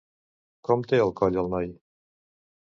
Com 0.69 0.85
té 0.93 1.01
el 1.05 1.13
coll 1.21 1.39
el 1.45 1.53
noi? 1.57 1.71